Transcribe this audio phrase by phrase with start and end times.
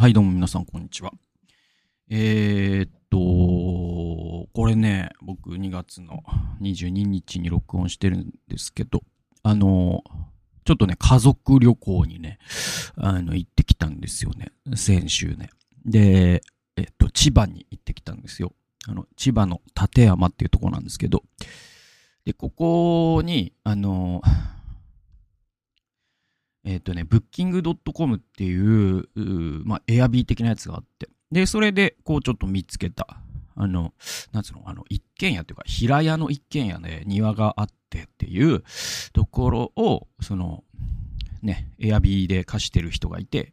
[0.00, 1.12] はい、どうも皆さん、こんにちは。
[2.08, 6.22] えー、っと、これね、僕2月の
[6.62, 9.02] 22日に録音してるんですけど、
[9.42, 10.02] あの、
[10.64, 12.38] ちょっとね、家族旅行にね、
[12.96, 14.52] あの、行ってきたんですよね。
[14.74, 15.50] 先週ね。
[15.84, 16.40] で、
[16.78, 18.54] えっと、千葉に行ってきたんですよ。
[18.88, 21.24] あの、千葉の館山っていうとこなんですけど、
[22.24, 24.22] で、ここに、あの、
[26.64, 31.08] えっ、とね、ブッキングドットコムっていう、うまあ、エアビー的なやつがあって。
[31.32, 33.06] で、それで、こう、ちょっと見つけた。
[33.54, 33.92] あの、
[34.32, 38.62] なんつうの、あの、一軒家というか、平屋の一軒家で庭があってっていう
[39.12, 40.64] ところを、その、
[41.42, 43.52] ね、エアビーで貸してる人がいて、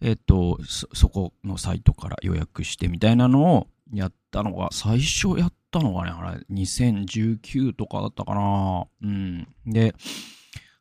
[0.00, 9.48] えっ、とそ、そこのサイトから予約してみたいなのをやったのが、最初やったのがね、あれ、2019とかだったかなうん。
[9.66, 9.94] で、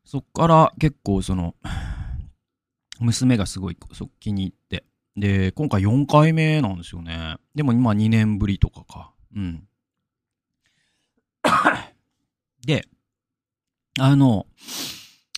[0.03, 1.55] そっから結構その、
[2.99, 4.85] 娘がすごいそ気に入って。
[5.15, 7.37] で、今回4回目なんですよね。
[7.55, 9.13] でも今2年ぶりとかか。
[9.35, 9.67] うん。
[12.65, 12.87] で、
[13.99, 14.47] あの、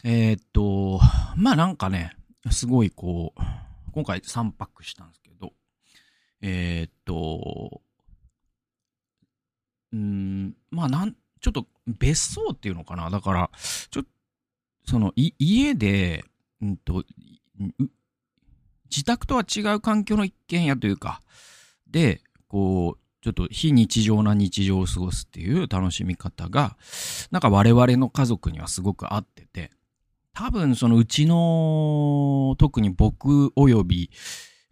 [0.04, 1.00] えーっと、
[1.36, 2.16] まあなんかね、
[2.52, 3.42] すごいこう、
[3.94, 5.54] 今回3泊したんですけど、
[6.42, 7.82] えーっと、
[9.94, 13.52] うん、まあなん、ちょっと別荘っていうのかなだから、
[13.90, 14.10] ちょっと
[14.86, 16.26] そのい家で、
[16.62, 17.04] うんと、
[18.90, 21.22] 自宅とは違う環境の一軒家というか、
[21.90, 26.78] で、こう、ちょっと非日常な日常を過ごすっていう楽しみ方が、
[27.32, 29.72] なんか我々の家族にはすごく合ってて、
[30.34, 34.12] 多分そのうちの、特に僕及び、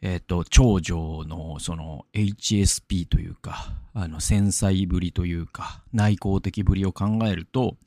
[0.02, 7.78] えっ、と、長女のその HSP というか、あの繊細ぶりというか、内向的ぶりを考えると、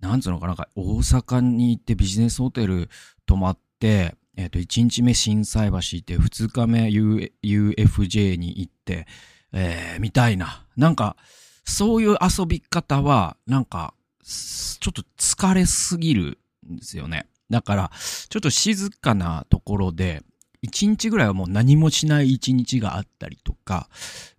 [0.00, 2.88] なんつうのかな、大阪に行ってビジネスホテル
[3.26, 9.06] 泊まって、えっ、と、1日目心斎橋行って、2日目 UFJ に行って、
[9.52, 10.64] えー、みたいな。
[10.76, 11.16] なんか、
[11.64, 16.38] そういう遊び方は、なんか、ちょっと疲れすぎる
[16.70, 17.26] んですよね。
[17.50, 17.90] だから、
[18.28, 20.22] ちょっと静かなところで、
[20.66, 23.88] 1日ぐらいはもう何もしない1日があったりとか、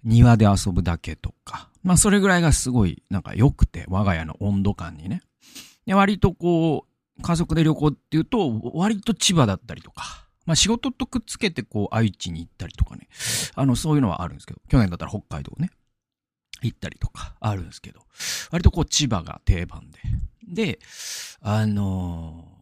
[0.04, 5.22] 庭で遊ぶだけとか、まあそれぐらいがすごいなんか良くて、我が家の温度感にね。
[5.86, 6.86] で、割とこ
[7.18, 13.08] う、家族で旅行っていうと、割と千葉だったりとか、まあ仕事とくっつけてこう愛知に行ったりとかね。
[13.56, 15.70] あの、そういうのはあるんですけど、去年だったら北海道ね、
[16.62, 18.02] 行ったりとかあるんですけど、
[18.52, 20.00] 割とこう千葉が定番で。
[20.48, 20.80] で、
[21.42, 22.60] あのー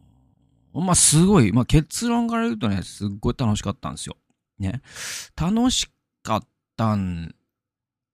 [0.74, 4.16] まあすごい、まあ結論から言うとね、すっごい楽しかったんですよ。
[4.58, 4.82] ね。
[5.36, 5.90] 楽し
[6.22, 6.42] かっ
[6.76, 7.34] たん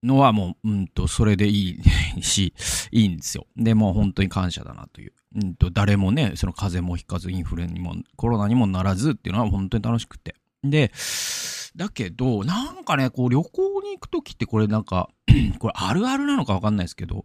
[0.04, 1.81] のはもう、うんと、それでい
[2.16, 2.54] いし、
[2.92, 3.47] いいんですよ。
[3.56, 5.12] で、もう本当に感謝だなという。
[5.37, 10.37] うんと、誰もね、その風邪もひかず、インフルにも、コロナにもならずっていうのは本当に楽しくて。
[10.62, 10.93] で、
[11.76, 15.09] だけど、なんかね、こう旅行に行くときってこれなんか、
[15.59, 17.25] これあるあるなのかわかんないですけど、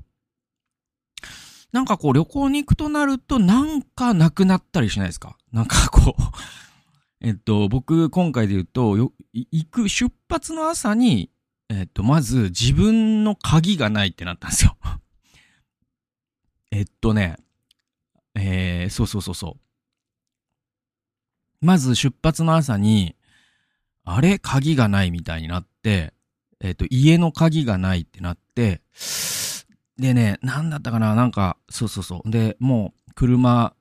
[1.72, 5.38] なんかこう旅行に行くとなるとなんかなくなったりしないですか？
[5.52, 6.22] なんかこう、
[7.22, 11.30] えっと、僕今回で言うと、行く出発の朝に、
[11.70, 14.76] えっと、まず自分の鍵がないってなったんですよ。
[16.72, 17.38] えっとね、
[18.36, 19.58] えー、そうそうそうそ
[21.62, 21.66] う。
[21.66, 23.16] まず出発の朝に、
[24.04, 26.14] あれ鍵がないみたいになって、
[26.62, 28.82] えっ、と、家の鍵がないってなって、
[29.98, 32.32] でね、なんだったかななんか、そうそうそう。
[32.32, 33.76] で、もう、車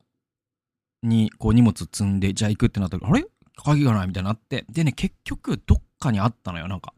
[1.02, 3.24] に、こう、荷物積んで、じゃあ行くってなったら、あれ？
[3.56, 6.68] 鍵がないみたいになって、でね、結局、どっかにあったのよ。
[6.68, 6.92] なんか、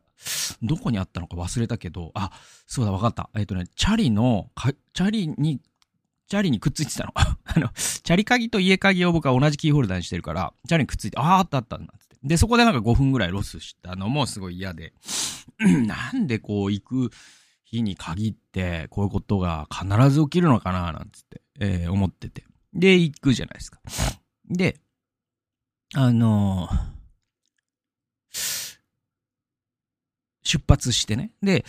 [0.63, 2.31] どこにあったのか忘れたけど、あ、
[2.67, 3.31] そうだ、わかった。
[3.35, 4.51] えっ、とね、チャリの、
[4.93, 5.61] チャリに、
[6.29, 7.13] チャリにくっついてたの。
[7.17, 12.17] あの、チャリ鍵と家鍵を僕は同じキーホルダーにしてるから、チャリにくっついて、ああ、あったあったんつって。
[12.23, 14.93] で、そこでなんか5分ぐらいロスしたのもすごい嫌で、
[15.59, 17.11] なんでこう行く
[17.65, 22.45] 日に限って、こういうことが必ず起きるのかななんつって、えー思ってて。
[22.75, 23.81] で、行くじゃないですか。
[24.49, 24.81] で、
[25.95, 27.00] あのー
[30.51, 31.31] 出発してね。
[31.43, 31.65] で、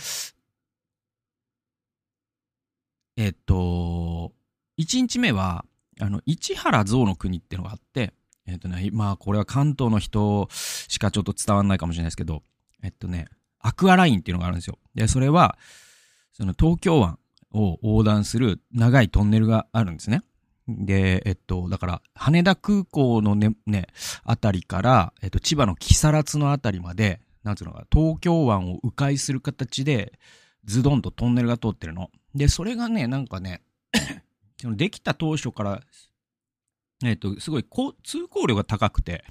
[3.18, 4.32] えっと、
[4.80, 5.66] 1日目は、
[6.00, 8.14] あの、市原象の国ってのがあって、
[8.48, 12.42] えっとね、まあ、これは関東の人しかちょっと伝わんないかもしれないですけど、
[12.84, 13.28] えっとね、
[13.60, 14.80] アクアラインっていうのがあるんですよ。
[14.96, 15.58] で、それは、
[16.34, 17.20] その東京湾
[17.54, 20.24] を横断する長いトンネルがあるんですね。
[20.68, 23.88] で、えっと、だから、羽田空港のね、ね、
[24.24, 30.20] あたりから、えっと、千葉の木更津のあたりまで、なんつうのか、東京湾を迂回する形で、
[30.66, 32.12] ズドンとトンネルが通ってるの。
[32.36, 33.62] で、それがね、なんかね、
[34.64, 35.82] できた当初から、
[37.04, 37.66] えっと、すごい
[38.04, 39.24] 通行量が高くて、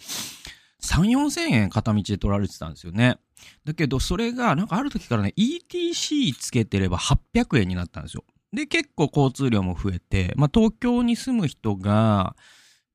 [0.83, 3.19] 3、4000円片道で取られてたんですよね。
[3.65, 8.25] だけど、それが、なんかある時からね、ETC つけてれば800円になったんですよ。
[8.53, 12.35] で、結構交通量も増えて、まあ、東京に住む人が、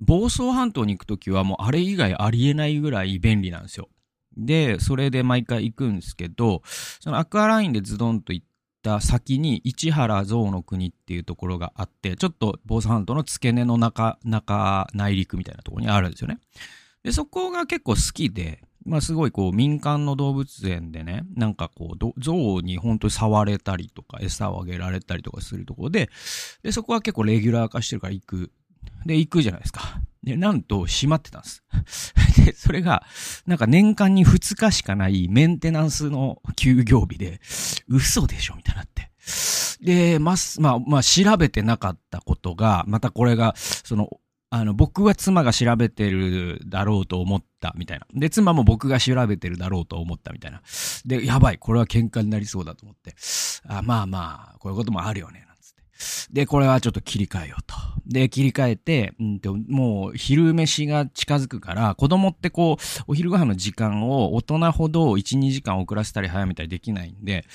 [0.01, 3.87] 房総半島に行くときはもうあれ以外ありえないぐらい便利なんですよ。
[4.37, 6.61] で、それで毎回行くんですけど、
[6.99, 8.45] そのアクアラインでズドンと行っ
[8.81, 16.39] た先に市原象の国っていうところがあって、ちょっと房総半島の付け根の中、中、内陸みたいなところにあるんですよね。
[17.03, 26.09] で、そこが結構好きで、まあすごいこう民間の動物園でね、なんかこう、象に本当に触れたりとか、餌をあげられたりとかするところで、
[26.61, 28.51] で、そこは結構レギュラー化してるから行く。
[29.05, 29.81] で、行くじゃないですか。
[30.23, 31.63] で、なんと閉まってたんです。
[32.45, 33.03] で、それが、
[33.47, 37.41] なんか年間に2日しかないメンテナンスの休業日で、
[37.87, 39.11] 嘘でしょみたいになって。
[39.81, 44.09] で、ままあ、まあ、調べてなかったことが、またこれが、その、
[44.51, 48.05] あの、僕は妻が調べてるだろうと思ったみたいな。
[48.13, 50.61] で、妻も僕が調べてるだろうと思ったみたいな。
[51.05, 53.15] で、やばい、これは喧嘩になりそうだと思って。
[53.67, 55.44] あまあまあ、こういうこともあるよね、
[56.31, 57.75] で、これはちょっと切り替えようと。
[58.05, 67.45] で、切り替えて、うん、もう昼飯が近づくから、子供ってこう、お昼ご飯の時間を大人ほど1、2時間遅らせたり早めたりできないんで、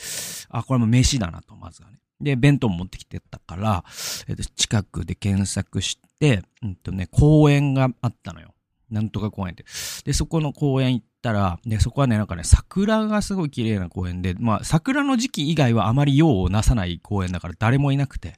[0.49, 1.99] あ、これも飯だなと、まずはね。
[2.21, 3.85] で、弁当持ってきてたから、
[4.29, 8.50] えっと、近くで検索して、うんとね、公園があったのよ。
[8.91, 9.65] なんとか公園って。
[10.05, 18.37] で、そこの公園行ったら、で、そこはね、なんかね、桜がすごい綺麗な公園で、まあ、桜の時期以外はあまり用をなさない公園だから誰もいなくて。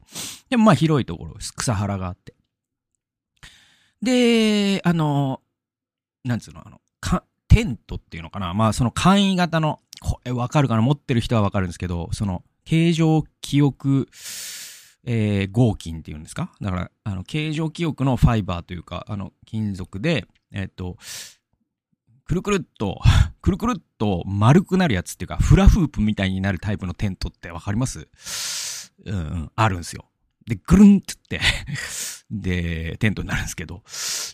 [0.50, 2.34] でもまあ、広いところ、草原があって。
[4.02, 5.40] で、あの、
[6.24, 10.82] なんつうの、あの、か、テントっていうのかなまあ、その簡易型の、これわかるかな？
[10.82, 14.08] 持ってる人はわかるんですけど、その、形状記憶、
[15.04, 16.52] えー、合金っていうんですか？
[16.60, 20.96] だから、あの、形状記憶のファイバーというか、あの、金属で、えっ、と、
[22.24, 23.00] くるくるっと、
[23.42, 28.08] くるくるっと丸くなるやつっていうか、フラフープみたいになるタイプのテントってわかります？
[29.04, 30.08] うん、あるんですよ。
[30.46, 31.40] で、ぐるんってって
[32.30, 33.82] で、テントになるんですけど、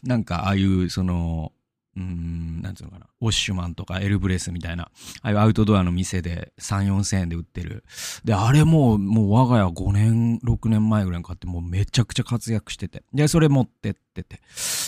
[0.05, 1.53] なんかああいう、その、
[1.99, 4.91] うん、なんつうのかな、ウォッシュマンとかエルブレスみたいな、あ
[5.23, 7.85] あいうアウトドアの店で3、4千円で売ってる。
[8.25, 13.03] で、あれもう、もう我が家5年、6年前ぐらいに買って、もうめちゃくちゃ活躍してて。
[13.12, 14.41] で、それ持ってってて。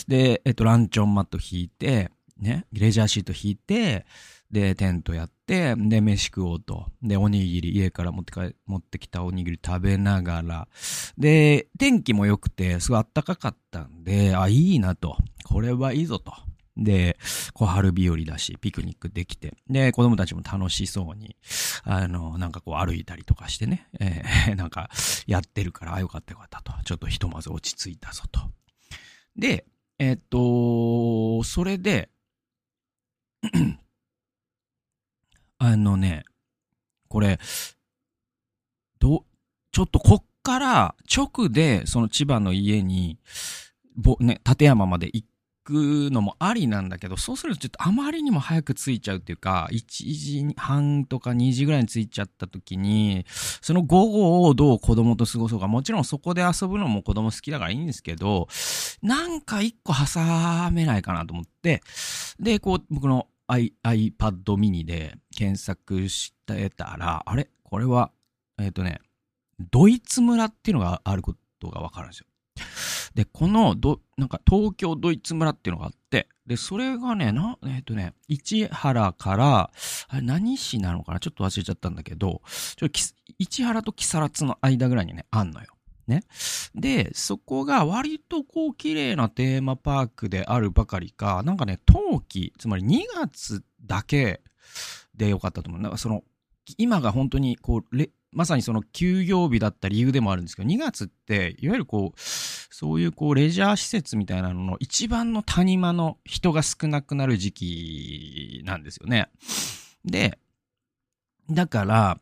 [0.07, 4.05] で、えっと、ランチョンマット引いて、ね、レジャーシート引いて、
[4.49, 6.87] で、テントやって、で、飯食おうと。
[7.01, 10.67] で、おにぎり、家から持ってか持ってきたおにぎり食べながら。
[11.17, 15.17] で、天気も良くて、すごい暖かかったんで、あ、いいなと。
[15.43, 16.33] これはいいぞと。
[16.77, 17.17] で、
[17.53, 21.35] 小春日和だし、ピクニックできて、で、子供たちも楽しそうに、
[21.83, 24.89] あの、なんかこう歩いたりとかしてね、えー、 なんか
[25.27, 26.73] やってるから、あ、よかったよかったと。
[26.83, 28.41] ちょっとひとまず落ち着いたぞと。
[29.35, 29.65] で、
[29.99, 32.09] えー、っと、それで、
[35.57, 36.23] あのね、
[37.07, 37.39] これ、
[38.99, 39.25] ど、
[39.71, 43.19] ちょっとこっから直でその千葉の家に、
[43.95, 45.25] ぼ、ね、立山まで行
[45.71, 53.25] くのもありなんだけど、そうするとちょっとあまりにも早く着いちゃうっていうか、1時半とか2時ぐらいに着いちゃった時に、
[53.61, 58.47] その午後をどう子供と過ごそうか、もちろんそこで遊ぶのも子供好きだからいいんですけど、
[59.01, 61.81] なんか一個挟めないかなと思って、
[62.39, 67.49] で、こう、僕の iPad mini で検索してたら、あれ？
[67.63, 68.11] これは、
[68.59, 68.99] えっ、ー、とね、
[69.71, 72.25] ドイツ村っていうのがあることがわかるんですよ。
[73.15, 79.71] で、このど、なんか東京ドイツ村っていうのがあって、で、それがね、な、えっ、ー、とね、市原から、
[80.07, 81.19] あれ何市なのかな？
[81.19, 82.41] ちょっと忘れちゃったんだけど、
[82.77, 82.87] ちょ
[83.39, 85.67] 市原と木更津の間ぐらいにね、あんのよ。
[86.07, 86.23] ね。
[86.75, 94.41] で、そこが割とこう綺麗なテーマパークであるばかりか、なんかね、冬季、つまり2月だけ
[95.15, 95.81] でよかったと思う。
[95.81, 96.23] なんかその、
[96.77, 97.97] 今が本当にこう、
[98.31, 109.29] まさにその休業日だった理由でもあるんですけど、2月って、いわゆるこう、そういうこう、レジャー施設みたいなのの一番の谷間の人が少なくなる時期なんですよね。
[110.05, 110.39] で、
[111.49, 112.17] だから、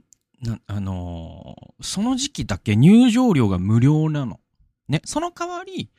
[0.68, 4.40] あのー、その時期だけ入場料が無料なの。
[4.88, 5.92] ね、その代わり、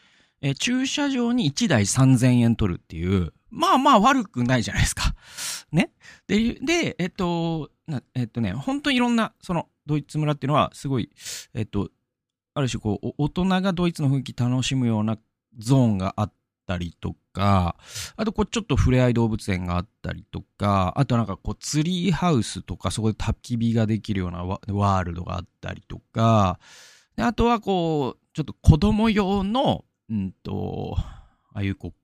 [0.42, 5.14] え駐車場に1台3000円取るっていう、まあまあ悪くないじゃないですか。
[5.70, 5.92] ね。
[6.26, 7.70] で、で、えっと、
[8.14, 11.10] えっとね、本当にいろんな、その、ドイツ村っていうのは、すごい、
[11.52, 11.90] えっと、
[12.54, 15.18] ある種こう、大人がドイツの雰囲気楽しむような
[15.58, 16.32] ゾーンがあっ
[16.66, 17.76] たりとか、
[18.14, 26.60] あとこうちょっと触れ合い動物園があったりとか、あとなんかこうツリーハウスとかそこで焚き火ができるようなワールドがあったりとか、
[27.16, 31.94] であとはこう、ちょっと子供用の、うんと、ああいうこう、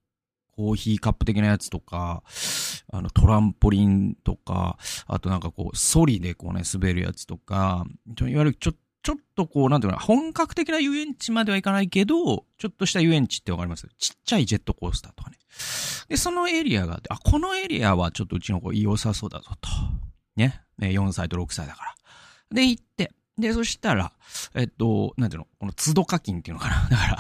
[0.57, 2.23] コーヒーカップ的なやつとか、
[2.93, 7.87] あの、トランポリンとか、あとなんかこう、ソリでこうね、滑るやつとか、
[8.19, 8.73] いわゆるちょ、
[9.03, 13.87] ちょっとこう、なんていうの本格的な遊園地まではいかないけど、ちょっとした遊園地ってわかります？
[13.99, 15.37] ちっちゃいジェットコースターとかね。
[16.09, 19.69] で、そのエリアがあって、あ、このエリアはちょっとうちの子良さそうだぞと。
[20.35, 20.63] ね。
[20.81, 21.95] 4歳と6歳だから。
[22.51, 24.13] で、行って、で、そしたら、
[24.55, 25.47] えっと、なんていうの？
[25.61, 27.19] この都度課金っていうのかなだから、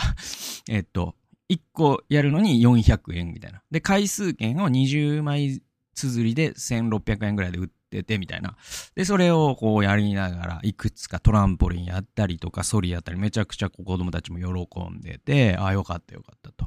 [0.69, 1.15] えっと、
[1.49, 3.63] 1個やるのに400円みたいな。
[3.71, 5.63] で、回数券を20枚
[5.95, 8.57] 綴りで1600円ぐらいで売っててみたいな。
[8.95, 16.67] で、それをこうやりながら、いくつかトランポリンやったりとか、ソリやったり、めちゃくちゃ子供たちも喜んでて、ああ、よかったよかったと。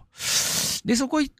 [0.85, 1.31] で、そこ行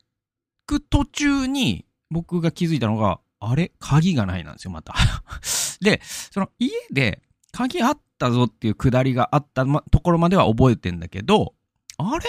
[0.66, 3.72] く途中に、僕が気づいたのが、あれ？
[3.80, 4.94] 鍵がないなんですよ、また。
[5.80, 11.56] で、その家で鍵あったぞっていうくだりがあった、ところまでは覚えてんだけど、
[11.98, 12.26] あれ？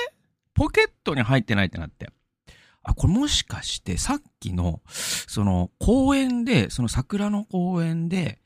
[0.55, 2.11] ポケットに入ってないってなって。
[2.83, 8.41] あ、これもしかしてさっきの、その公園で、その桜の公園で、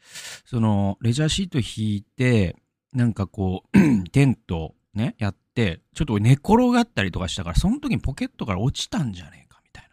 [0.45, 2.57] そのレジャーシート引いて、
[2.93, 3.79] なんかこう、
[4.11, 9.91] テントね、やって、ちょっと寝転がったりとかしたから、その時にポケットから落ちたんじゃねえか、みたいな。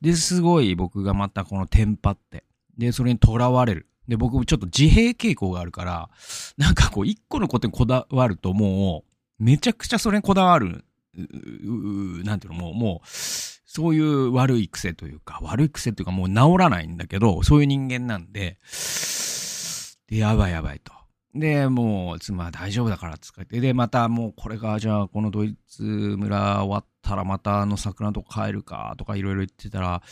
[0.00, 2.44] で、すごい僕がまたこのテンパって、
[2.76, 3.88] で、それに囚われる。
[4.06, 6.10] で、僕もちょっと自閉傾向があるから、
[6.56, 9.04] なんかこう、一個のことにこだわるとも
[9.40, 10.84] う、めちゃくちゃそれにこだわる、
[12.24, 18.58] なんていうの、もう、もう、そういう悪い癖というか、悪い癖というかもう治らないんだけど、そういう人間なんで、
[20.08, 20.92] で、やばいやばいと。
[21.34, 23.60] で、もう、妻は大丈夫だからっつって。
[23.60, 30.02] で、またもうこれが、じゃあこのドイツ村終わったらまたあの桜のとこ帰るかとかいろいろ言ってたら、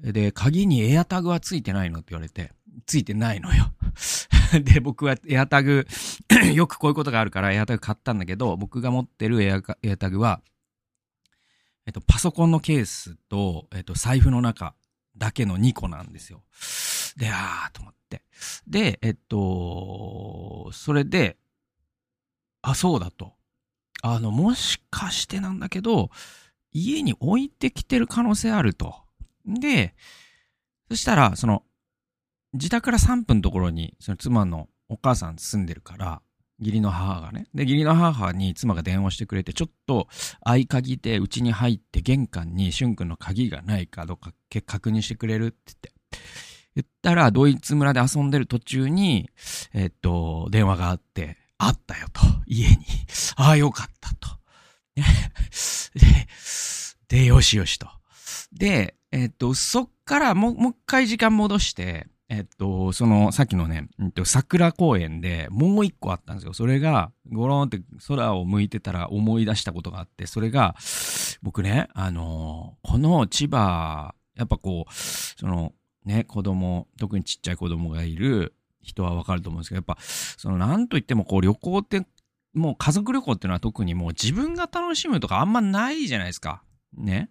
[0.00, 2.52] で、鍵にエアタグはついてないのって言われて、
[2.86, 3.72] ついてないのよ。
[4.62, 5.86] で、僕はエアタグ
[6.54, 10.42] よくこういうことがあるからエアタグ買ったんだけど、僕が持ってるエアエアタグは、
[11.86, 14.74] えっと、パソコンのケースと、えっと、財布の中
[15.16, 16.42] だけの2個なんですよ。
[17.16, 18.22] で、あーと思って。
[18.66, 21.36] で、えっと、それで、
[22.62, 23.34] あ、そうだと。
[24.02, 26.10] あの、もしかしてなんだけど、
[26.72, 28.94] 家に置いてきてる可能性あると。
[29.46, 29.94] で、
[30.88, 31.64] そしたら、その、
[32.54, 36.22] 自宅から3分のところに、その妻のお母さん住んでるから、
[36.60, 37.46] 義理の母がね。
[37.54, 40.08] で、義理の母に妻が電話してくれて、ちょっと
[40.40, 44.32] 合鍵で家に入って玄関に俊君の鍵がないかどうか
[44.66, 45.92] 確認してくれるって言って。
[46.74, 49.28] 言ったら、ドイツ村で遊んでる途中に、
[49.72, 52.76] えっと、電話があって、あったよと、家に。
[53.36, 54.28] ああ、よかったと。
[55.98, 56.28] で、
[57.08, 57.88] で、よしよしと。
[58.52, 66.52] で、えっと、そっからもう、もう一回時間戻して、えっと、その、さっきのね、えっと、桜公園でもう一個あったんですよ。
[66.52, 70.76] それが、ゴロンって空を向いてたら思い出したことがあって、それが、
[71.42, 75.72] 僕ね、あの、この千葉、やっぱこう、その、
[76.04, 82.06] ね、子供、特にちっちゃい子供がいる人はわかると思うんですけど、やっぱ、その、なんといってもこう、旅行って、
[82.52, 86.62] もう家族旅行っていうのは特にもう自分が楽しむとかあんまないじゃないですか。
[86.96, 87.30] ね。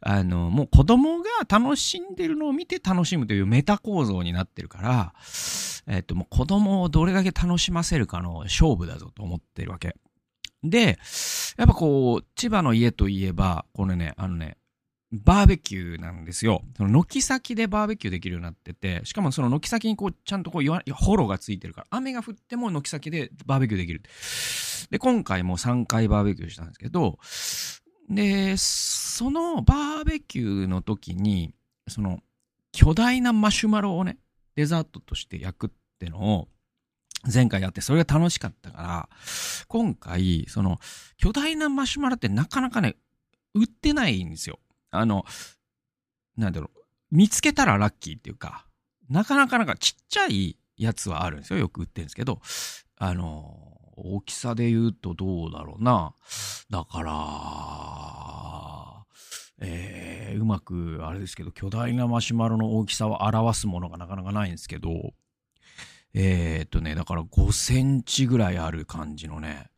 [0.00, 5.14] あの、もう子供が楽しんでるのを見て楽しむというメタ構造になってるから、
[5.86, 9.96] えっと、もう子供をどれだけ楽しませるかの勝負だぞと思ってるわけ。
[10.62, 10.98] で、
[11.56, 14.56] やっぱこう、千葉の家といえば、これね、あのね、
[15.12, 16.62] バーベキューなんですよ。
[16.76, 24.02] その軒先でバーベキューできるようになってて、しかもその軒先にこう、ちゃんとこう、フォロがついてるから、雨が降っても軒先でバーベキューできる。
[24.90, 27.18] で、今回も3回バーベキューしたんですけど、
[28.08, 31.54] で、そのバーベキューの時に、
[31.88, 32.20] その
[32.72, 34.18] 巨大なマシュマロをね、
[34.54, 36.48] デザートとして焼くってのを
[37.32, 39.08] 前回やって、それが楽しかったから、
[39.68, 40.78] 今回、その
[41.16, 42.96] 巨大なマシュマロってなかなかね、
[43.54, 44.58] 売ってないんですよ。
[44.90, 45.24] あの、
[46.36, 48.66] なんだろう、見つけたらラッキーっていうか、
[49.08, 51.58] なかなかなんかちっちゃいやつはあるんですよ。
[51.58, 52.40] よく売ってるんですけど、
[52.96, 56.14] あの、大きさで言うとどうだろうな。
[56.70, 57.16] だから、
[59.58, 65.14] えー、うまく、あれですけど、巨大なマシュマロの大きさを表すものがなかなかないんですけど、
[66.14, 69.70] えー、っとね、だから5センチぐらいある感じのね、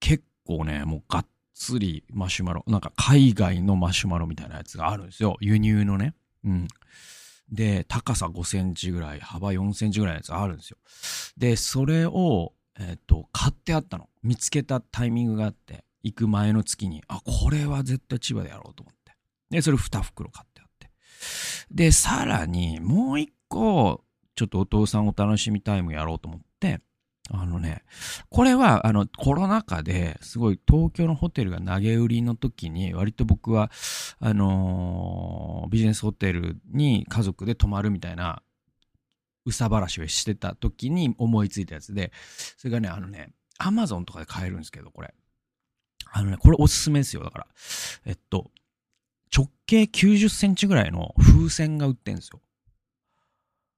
[0.00, 5.36] 結構ね、もうがっつりマシュマロ、なんか海外のマシュマロみたいなやつがあるんですよ。
[5.40, 6.14] 輸入のね。
[6.44, 6.68] うん。
[7.50, 10.78] で、高さ5センチぐらい、幅4センチぐらいのやつあるんですよ。
[11.36, 14.08] で、それを、えっ、ー、と、買ってあったの。
[14.22, 19.12] 見つけたタイミングがあって、行く前の月に、あ、これは絶対千葉でやろうと思って。
[19.50, 20.90] で、それ2袋買ってあって。
[21.70, 26.80] で、さらに、もう1個、ちょっとお父さんお楽しみタイムやろうと思って、
[27.30, 27.82] あのね、
[28.30, 33.70] これは、あの、コロナ禍ですごい東京のホテルが投げ売りの時に、割と僕は、
[34.18, 38.42] あのー、ビジネスホテルに家族で泊まるみたいな、
[39.44, 42.12] うさばらしをしてた時に思いついたやつで、
[42.56, 45.14] それがね、あのね、アマゾンとかで買えるんですけど、これ。
[46.10, 47.24] あのね、これおすすめですよ。
[47.24, 47.46] だから。
[48.04, 48.50] えっと、
[49.34, 52.40] 直径90センチぐらいの風船が売ってんですよ。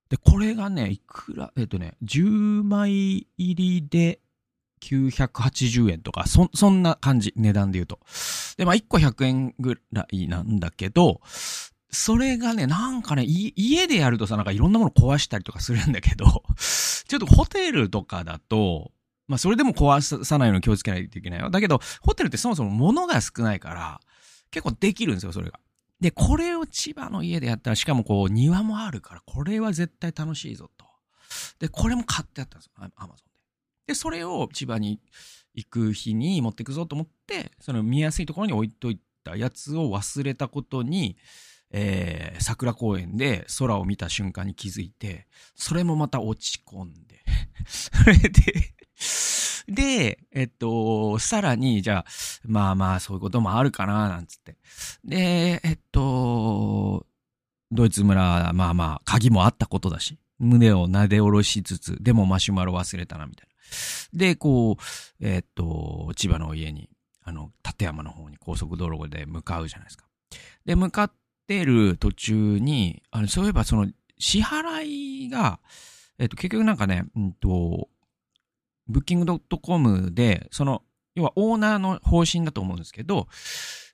[0.09, 4.21] で、これがね、いくら、えっとね、10枚入りで
[4.81, 8.01] 980円とか、そ、そんな感じ、値段で言うと。
[8.57, 11.21] で、まあ、1個100円ぐらいなんだけど、
[11.95, 16.43] それがね、なんかね、家でやるとさ、なんかいろんなもの壊したりとかするんだけど、
[17.09, 18.93] ちょっとホテルとかだと、
[19.27, 21.51] まあそれでも壊さないように気をつけないといけないよ。
[21.51, 24.01] だけど、ホテルってそもそも物が少ないから、
[24.51, 25.59] 結構できるんですよ、それが。
[26.01, 30.87] で、これを千葉の家でやったら、しかもこう庭もあるから、これは絶対楽しいぞと。
[31.59, 33.41] で、これも買ってあったんですよ、アマゾンで。
[33.87, 35.01] で、それを千葉に
[35.55, 41.17] 行く日に持ってくぞと思って、その見やすいところに置いといたやつを忘れたことに、
[41.77, 45.27] えー、桜公園で空を見た瞬間に気づいて、
[45.57, 47.25] それもまた落ち込んで、
[47.67, 48.75] それで
[49.67, 52.05] で、えっと、さらに、じゃあ、
[52.45, 54.57] まあまあ、そういうこともあるかな、なんつって。
[55.05, 57.07] で、えっと、
[57.73, 63.49] ドイツ村、まあまあ、鍵もあったことだし、胸を撫で下ろしつつ、でもマシュマロ忘れたな、みたい
[64.13, 64.19] な。
[64.19, 64.83] で、こう、
[65.21, 66.89] えっと、千葉の家に、
[67.23, 70.05] あの、立山の方に高速道路で向かうじゃないですか。
[70.67, 71.13] で、向かっ
[71.47, 75.61] てる途中に、あの、そういえばその、支払いが、
[76.19, 77.89] えっと、結局なんかね、うんと、
[78.87, 80.83] ブッキングドットコムで、その、
[81.15, 83.29] 要はオーナーの方針だと思うんですけど、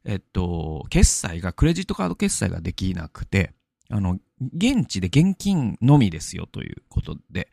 [0.04, 3.52] えっと、決済が、クレジットカード決済ができなくて、
[3.88, 7.48] あの、現地で現金のみですよということで、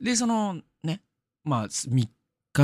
[0.00, 1.02] で、そのね、
[1.44, 2.08] まあ、3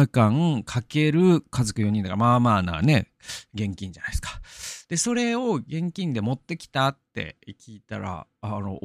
[0.00, 3.08] 日間かける家族4人だから、まあまあなね、
[3.54, 4.40] 現金じゃないですか。
[4.88, 8.78] で、それを現金で持ってきたって聞いたら、あの、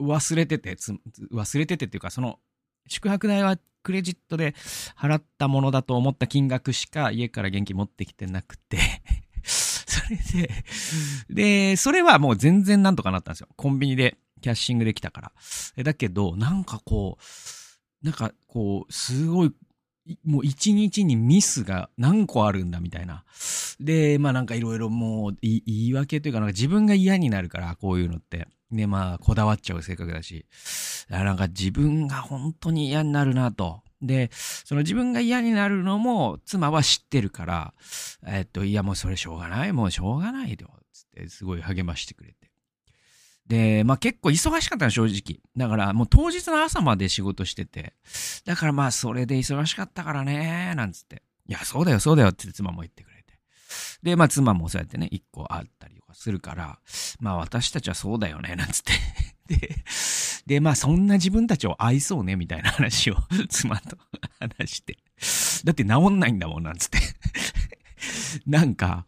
[0.00, 0.76] 忘れてて、
[1.32, 2.38] 忘れててっていうか、その、
[2.86, 4.54] 宿泊代はクレジットで
[4.98, 8.78] 払ったものだと思った金額しか家から現金持ってきてなくて
[9.42, 10.50] それで、
[11.30, 13.48] で、それはもう全然なんとかなったんですよ。
[13.56, 15.32] コンビニでキャッシングできたか
[15.76, 15.82] ら。
[15.82, 19.52] だけど、なんかこう、なんかこう、すごい、
[20.24, 23.24] もう一日にミスが何個あるんだみたいな。
[23.80, 28.48] で、まあなんかいろいろもう言い訳というか、なんか自分が嫌になるから、こういうのって。
[28.70, 30.46] で、まあ、こだわっちゃう性格だし、
[31.08, 33.82] なんか自分が本当に嫌になるなと。
[34.00, 37.74] で、その自分が嫌になるのも妻は知ってるから、
[38.26, 42.39] えっと、いやもうそれしょうがない、もうしょうがないよ、つってすごい励ましてくれて。
[43.46, 45.40] で、まあ結構忙しかったの正直。
[45.56, 47.94] だからもう当日の朝まで仕事してて。
[48.44, 51.22] だからまあそれで忙しかったからね、なんつって。
[51.46, 53.38] いや、そうだよ、そうだよって妻も言ってくれて。
[54.02, 56.78] で、まあ妻もそうやってね、一個あったりとかするから、
[57.18, 58.92] まあ私たちはそうだよね、なんつって
[59.56, 59.84] で、
[60.46, 63.16] で、まあそんな自分たちを愛そうね、みたいな話を
[63.50, 63.98] 妻と
[64.38, 64.98] 話して。
[65.64, 66.98] だって治んないんだもん、なんつって
[68.46, 69.06] なんか、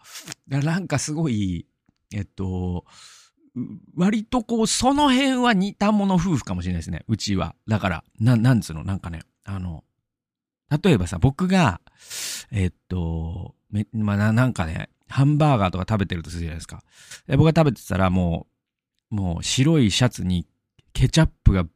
[0.49, 1.67] なんかすごい、
[2.13, 2.85] えっと、
[3.97, 7.05] 割とこう、その辺は似たもの夫婦かもしれないですね。
[7.09, 7.55] うちは。
[7.69, 9.85] だから、な、なんつうの、なんかね、あの、
[10.83, 11.81] 例えばさ、僕が、
[12.51, 16.83] えっと、め、まあ、なんかね、ハンバーガーとか食べてるとするじゃないですか。
[17.27, 18.47] で僕が食べてたらも
[19.11, 20.47] う、もう白いシャツに
[20.95, 21.67] ケチャップが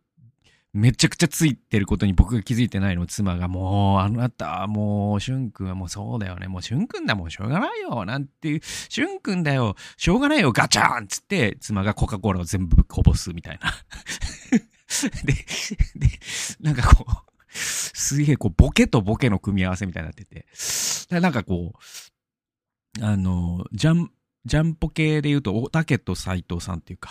[0.77, 6.49] めちゃくちゃついてることに僕が気づいてないの妻がもう、あなた、もう、しゅんくんはもうそうだよね。
[6.49, 8.05] もうしゅんくんだもんしょうがないよ。
[8.05, 9.75] なんていう、しゅんくんだよ。
[9.97, 10.53] しょうがないよ。
[10.53, 13.73] ガチャーンつって、妻がコカ・コーラを全部こぼすみたいな。
[15.25, 16.09] で、で、
[16.61, 17.13] なんかこう、
[17.51, 20.47] すげえこう、ボケとボケの組み合わせみたいになってて。
[21.11, 21.73] なんかこ
[23.01, 24.11] う、あの、ジャン、
[24.47, 27.11] ジャンポ系で言うと、おたけと斎藤さんっていうか、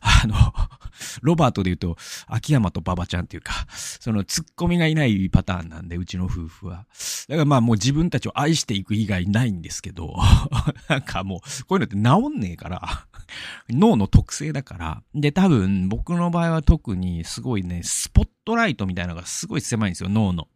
[0.00, 0.34] あの、
[1.22, 6.86] ロバートで言うと、秋山と馬場ちゃんっていうか、そのツッコミがいないパターンなんで、うちの夫婦は。
[7.28, 10.16] だからまあもう自分たちを愛していく以外ないんですけど、
[10.88, 13.06] なんかもう、こういうのって治んねえから、
[13.70, 15.02] 脳の特性だから。
[15.14, 20.48] で、多分、僕の場合は特にすごいね、スポットライトみたいなのがすごい狭いんですよ、脳の。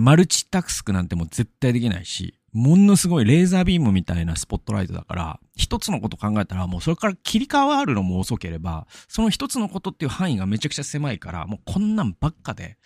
[0.00, 12.76] マルチタスクなんてもう絶対できないし、ものすごいレーザービームみたいなスポットライトだから、一つのこと考えたら、もうそれから切り替わるのも遅ければ、その一つのことっていう範囲がめちゃくちゃ狭いから、もうこんなんばっかで。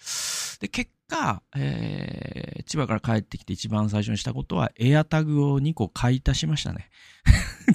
[0.60, 6.90] で、結果、えー、千葉から帰ってきて一番最初にしたことは、エアタグを2個買い足しましたね。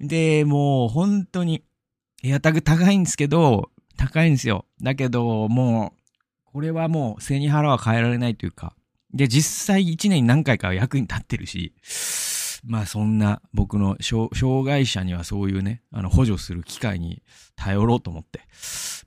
[0.00, 1.64] で、で、もう本当に、
[2.22, 4.66] エアタグ高いんですけど、高いんですよ。
[4.82, 6.02] だけど、もう、
[6.44, 8.74] これはもう背に腹は変えられないというか、
[9.14, 11.74] で、実際1年に何回か役に立ってるし、
[12.64, 14.30] まあそんな僕の障
[14.64, 17.22] 害者にはそういうね、あの補助する機会に
[17.56, 18.40] 頼ろうと思って、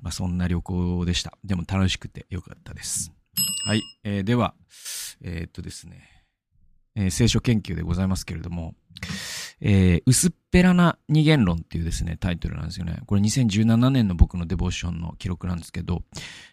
[0.01, 1.37] まあそんな旅行でした。
[1.43, 3.11] でも楽しくてよかったです。
[3.65, 3.81] はい。
[4.03, 4.53] えー、では、
[5.21, 6.23] えー、っとですね、
[6.95, 8.75] えー、聖書研究でございますけれども、
[9.61, 12.99] えー、薄っぺらな二元論っていうですね、タイトルなんですよね。
[13.05, 16.03] これ2017年の僕のデボーションの記録なんですけど、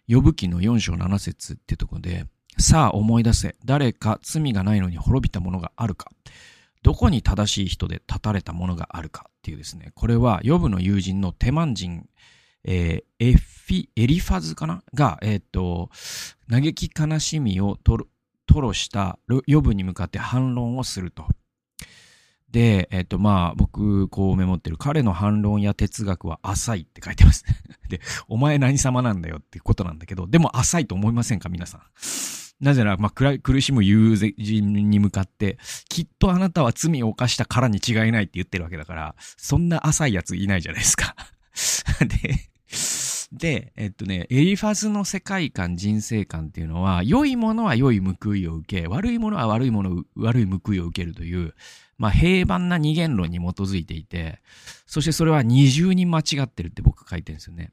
[0.09, 2.27] 呼ぶ記の4章7節ってとこで、
[2.59, 6.11] さあ思い出せ、誰か罪がないのに滅びたものがあるか。
[6.83, 12.09] どこに正しい人で立たれたものがあるかっていうですね、これは、ヨブの友人のテマン人、
[12.65, 14.83] えー、エフィ、エリファズかな？
[14.95, 15.91] が、えっ、と、
[16.51, 18.07] 嘆き悲しみを吐
[18.49, 21.27] 露したヨブに向かって反論をすると。
[22.53, 27.45] で、えっ、と、まあ、僕、こうメモってる、彼の反論や哲学は浅いって書いてます。
[27.89, 31.81] で、お前何様なんだよってことなんだけど、でも浅いと思いませんか皆さん。
[32.61, 41.17] なぜなら、まあ、苦しむ友人に向かって、きっとあなたは罪を犯したからに違いないって言ってるわけだから、そんな浅いやついないじゃないですか。
[42.07, 42.52] で、
[43.33, 51.55] で、えっとね、エリファズの世界観、人生観っていうのは、良いものは良い報いを受け、悪いものは悪いもの、悪い報いを受けるという、
[51.97, 54.43] まあ、平凡な二元論に基づいていて、
[54.87, 57.71] そしてそれは二重に間違ってるって僕書いてるんですよね。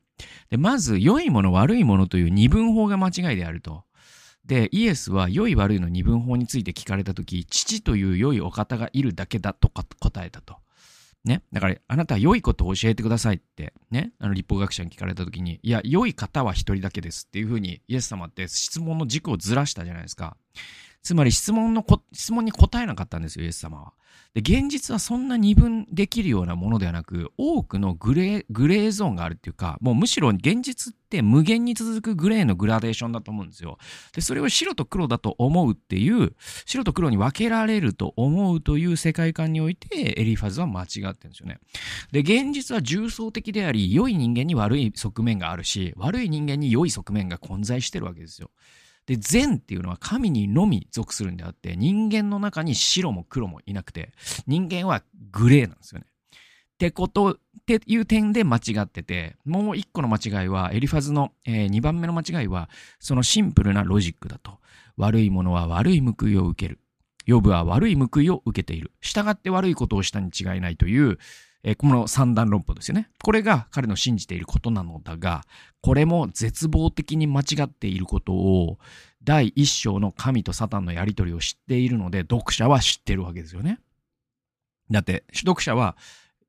[0.49, 3.83] で、まず、良いもの、悪いものという二分法が間違いであると。
[4.45, 10.57] で、イエスは良い悪いの二分法について聞かれたとき、父という良いお方がいるだけだと答えたと。
[11.25, 11.41] ね。
[11.51, 14.11] だから、あなたは良いことを教えてくださいって、ね。
[14.19, 20.37] あの、立法学者に聞かれたときに、いや、良い方は一人だけですっていうふうに、イエス様って質問の軸をずらしたじゃないですか。
[21.01, 23.93] つまり質問の質問に答えなかったんですよ、イエス様は。
[24.33, 33.79] で、現実はそんな二分できるようなものではなく、多くのグレー、グレーゾーンがあるっていうか、もうむしろ現実って無限に続くグレーのグラデーションだと思うんですよ。
[34.13, 36.35] で、それを白と黒だと思うっていう、
[36.65, 41.59] 白と黒に分けられると思うという世界観において、エリファズは間違ってるんですよね。
[42.11, 48.51] で、現実は重層的であり、良い人間に悪い側面があるし、悪い人間に良い側面が混在してるわけですよ。
[49.09, 54.11] で、善っていうのは神にのみ属するんであって、人間の中に白も黒もいなくて、
[54.45, 56.05] 人間はグレーなんですよね。
[56.05, 62.69] ってこと、っていう点で間違ってて、もう一個の間違いは、エリファズの、え、2番目の間違いは、
[62.99, 64.59] そのシンプルなロジックだと。
[64.95, 66.79] 悪いものは悪い報いを受ける。
[67.25, 68.91] ヨブは悪い報いを受けている。
[69.01, 71.17] 従って悪いことをしたに違いないという、
[71.63, 73.09] えー、この三段論法ですよね。
[73.23, 75.43] これが彼の信じていることなのだが、
[75.81, 78.77] これも絶望的に間違っていることを、
[79.23, 83.79] 第一章の神とサタンのやりとりを知っているので、読者は知ってるわけですよね。
[84.89, 85.97] だって、読者は、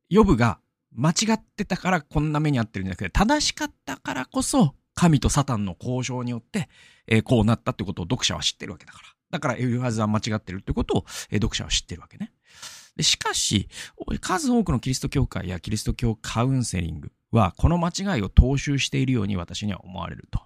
[0.09, 0.61] ヨブが
[0.93, 6.69] 間違ってたからこんな目に遭ってるんじゃなくて、正しかったからこそ、神とサタンの交渉によって、
[7.07, 9.05] えー、こうなったってことを読者は知ってるわけだから。
[9.31, 12.33] だから、エルハズは間違ってるってことを、えー、読者は知ってるわけね。
[12.97, 13.69] でしかし、
[14.21, 20.41] 数多くのキリスト教会やキリスト教カウンセリングは、この間違いを踏襲しているように私には思われると。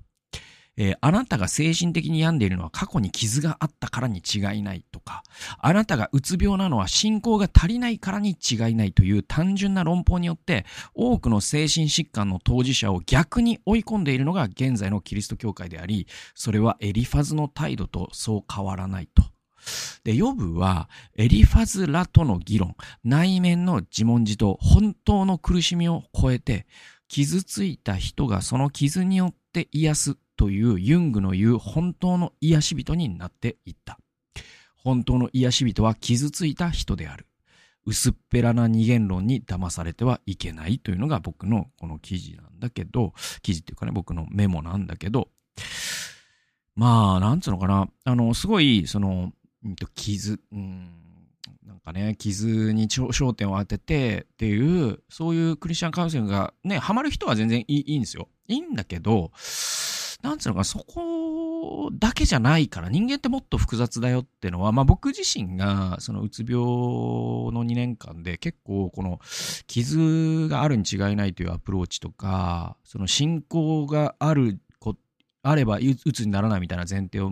[0.77, 5.23] えー、あなたが精神的に病んでいるのは過去に傷があったからに違いないとか、
[5.59, 19.34] あなたがうつ病なのは信仰が足りないからに違いないという単純な論法によって、多くの精神疾患の当事者を逆に追い込んでいるのが現在のキリスト教会であり、それはエリファズの態度とそう変わらないと。
[20.05, 26.67] で、ヨブは、エリファズらとの議論、内面の自問自答、本当の苦しみを超えて、
[27.09, 33.99] 傷ついた人がその傷によって癒すというユングの言う本当の癒し人になっていった。
[34.77, 37.27] 本当の癒し人は傷ついた人である。
[37.87, 45.29] 薄っぺらな二元論に騙されてはいけないというのが僕のこの記事なんだけど、記事っていうかね、僕のメモなんだけど、
[46.75, 47.89] まあ、なんつうのかな。
[48.05, 49.33] あの、すごい、その、
[49.65, 50.89] うんと、傷、うん、
[51.67, 58.29] なんかね、傷に焦点を当ててっていう、そういうクリスチャンカウンセリングがね、ハマる人は全然いいいいんですよ。
[58.49, 59.31] いいんだけど、
[60.23, 69.21] なんつうのか、そこだけじゃないから、人間ってもっと複雑だよっていうのは、まあ僕自身が、そのうつ病の2年間で結構この
[69.67, 74.97] 傷があるに違いないというアプローチとか、その信仰があるこ、
[75.43, 77.31] あればうつにならないみたいな前提を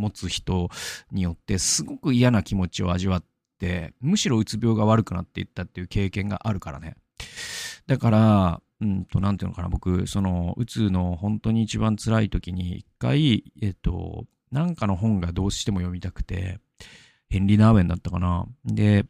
[0.00, 0.68] 持つ人
[1.12, 3.24] によってすごく嫌な気持ちを味わっ
[3.58, 6.96] て、むしろうつ病が悪くなっていったっていう経験があるからね。
[7.86, 16.58] だから、うんと、何ていうのかな、僕、その、うつの本当に一番辛い時に、一回、えっと、なんかの本がどうしても読みたくて、
[17.28, 18.46] ヘンリー・ナーウェンだったかな。
[18.64, 19.06] で、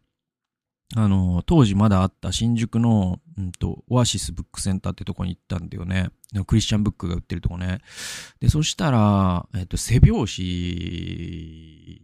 [0.97, 6.11] あの、当時まだあった新宿の、うんと、オアシスブックセンターってとこに行ったんだよね。
[6.47, 7.79] クリスチャンブックが売ってるとこね。
[8.41, 12.03] で、そしたら、えっと、背表紙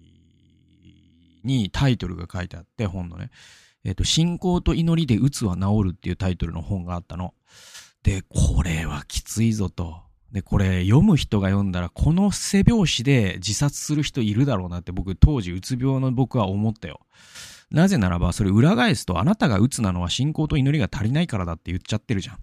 [1.42, 3.31] にタイトルが書いてあって、本のね。
[3.85, 7.35] えっと、信仰と祈りで鬱は治るっていうタイトルの本があったの。
[8.05, 10.03] で、これはきついぞと。
[10.33, 17.01] で、これ読む人が読んだら、この背表紙で自殺する人いるだろうなって僕、当時うつ病の僕は思ったよ。
[17.70, 22.38] なぜならば、それ裏返すと、あなたが鬱なのは信仰と祈りが足りないからだって言っちゃってるじゃん。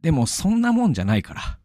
[0.00, 1.40] でも、そんなもんじゃないから。
[1.42, 1.58] っ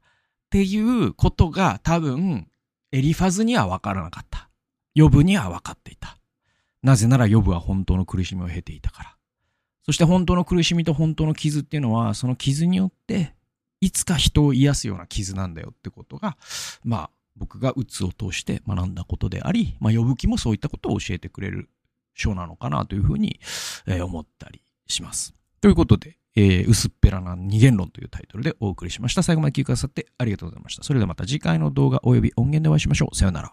[0.49, 2.47] ていうことが多分、
[2.91, 4.49] エリファズには分からなかった。
[4.95, 6.17] ヨブには分かっていた。
[6.81, 9.15] なぜならヨブは本当の苦しみを経ていたから。
[9.83, 13.33] そして本当の苦しみと本当の傷っていうのは、その傷によって、
[13.81, 16.37] いつか人を癒すような傷なんだよってことが、
[16.83, 21.69] まあ、僕が鬱を通して学んだことであり、まあ、呼ぶ気もそういったことを教えてくれる
[22.17, 23.39] 書なのかなというふうに、
[23.85, 25.33] え、思ったりします。
[25.61, 29.23] ということで、えー、薄っぺらな二元論というタイトルでお送りしました。
[29.23, 30.83] 最後まで聞いてくださってありがとうございました。
[30.83, 33.15] それではまた次回の動画及び音源でお会いしましょう。
[33.15, 33.51] さよなら。